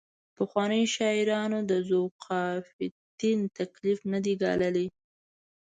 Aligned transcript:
پخوانیو 0.35 0.91
شاعرانو 0.95 1.59
د 1.69 1.71
ذوقافیتین 1.89 3.39
تکلیف 3.57 3.99
نه 4.11 4.19
دی 4.25 4.33
ګاللی. 4.41 4.87